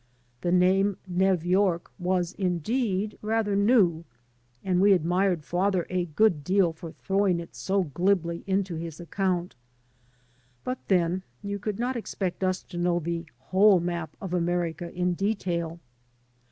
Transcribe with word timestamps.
The 0.41 0.51
name 0.51 0.97
Nev 1.07 1.45
York 1.45 1.91
was, 1.99 2.33
indeed, 2.39 3.19
rather 3.21 3.55
new, 3.55 4.03
and 4.63 4.81
we 4.81 4.93
admired 4.93 5.43
father 5.45 5.85
a 5.91 6.05
good 6.05 6.43
deal 6.43 6.73
for 6.73 6.93
throwing 6.93 7.39
it 7.39 7.53
so 7.55 7.83
glibly 7.83 8.43
into 8.47 8.73
his 8.73 8.99
account. 8.99 9.53
But 10.63 10.79
then 10.87 11.21
you 11.43 11.59
could 11.59 11.77
not 11.77 11.95
expect 11.95 12.43
us 12.43 12.63
to 12.63 12.79
know 12.79 12.97
the 12.97 13.27
whole 13.37 13.79
map 13.79 14.17
of 14.19 14.33
America 14.33 14.91
in 14.91 15.13
detail. 15.13 15.79